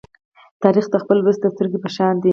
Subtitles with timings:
[0.63, 2.29] تاریخ د خپل ولس د سترگې په شان دی.